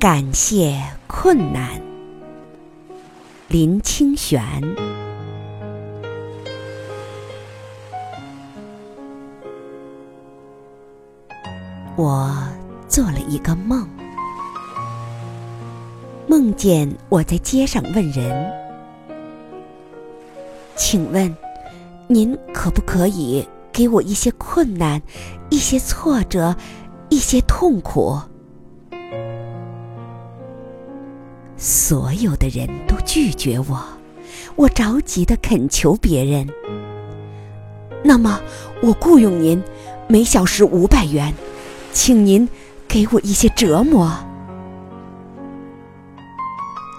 [0.00, 1.78] 感谢困难，
[3.48, 4.40] 林清玄。
[11.96, 12.34] 我
[12.88, 13.86] 做了一个梦，
[16.26, 18.50] 梦见我在街上问人
[20.76, 21.36] ：“请问，
[22.08, 25.02] 您可不可以给我一些困难、
[25.50, 26.56] 一些挫折、
[27.10, 28.18] 一些痛苦？”
[31.62, 33.84] 所有的人都拒绝我，
[34.56, 36.48] 我着急的恳求别人。
[38.02, 38.40] 那么，
[38.80, 39.62] 我雇佣您，
[40.08, 41.34] 每小时五百元，
[41.92, 42.48] 请您
[42.88, 44.10] 给我一些折磨。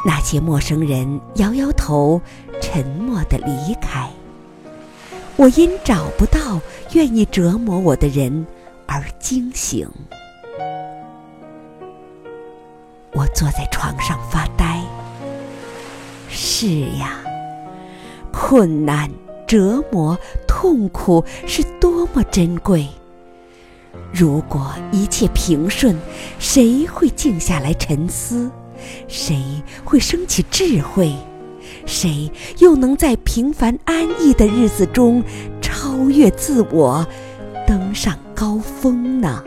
[0.06, 2.22] 那些陌生人摇摇头，
[2.62, 4.08] 沉默的离开。
[5.38, 6.62] 我因找不到
[6.94, 8.46] 愿意折磨我的人
[8.86, 9.90] 而惊醒。
[13.14, 14.82] 我坐在床上发呆。
[16.30, 17.20] 是呀，
[18.32, 19.10] 困难、
[19.46, 20.18] 折磨、
[20.48, 22.88] 痛苦是多么珍贵！
[24.14, 25.98] 如果一切平顺，
[26.40, 28.50] 谁会静下来沉思？
[29.08, 29.42] 谁
[29.84, 31.14] 会升起智慧？
[31.86, 35.24] 谁又能在平凡安逸的日子中
[35.62, 37.06] 超越自我，
[37.68, 39.44] 登上高峰呢？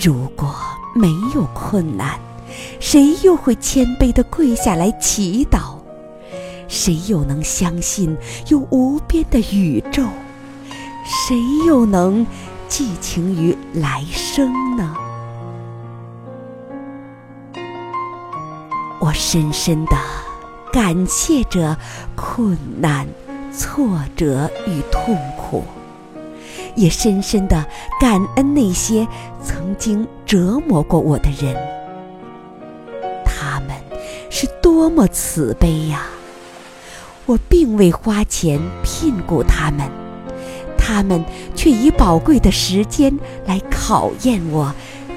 [0.00, 0.54] 如果
[0.94, 2.18] 没有困难，
[2.78, 5.76] 谁又会谦卑地跪下来祈祷？
[6.68, 8.16] 谁又能相信
[8.48, 10.04] 有无边的宇宙？
[11.04, 12.24] 谁又能
[12.68, 14.94] 寄情于来生呢？
[19.00, 19.96] 我深深地
[20.72, 21.76] 感谢着
[22.14, 23.06] 困难、
[23.52, 25.64] 挫折与痛苦。
[26.78, 27.66] 也深深的
[28.00, 29.06] 感恩那些
[29.42, 31.56] 曾经折磨过我的人，
[33.24, 33.76] 他们
[34.30, 36.06] 是多么慈悲呀！
[37.26, 39.90] 我并未花钱聘雇他们，
[40.78, 41.22] 他们
[41.54, 44.72] 却以宝贵的时间来考验我、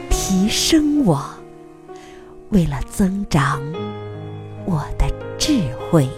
[0.09, 1.23] 提升我，
[2.49, 3.61] 为了增长
[4.66, 5.05] 我的
[5.38, 6.09] 智慧。